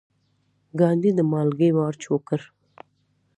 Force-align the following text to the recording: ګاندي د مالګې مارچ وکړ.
ګاندي 0.79 1.11
د 1.15 1.19
مالګې 1.31 1.69
مارچ 1.77 2.01
وکړ. 2.09 2.39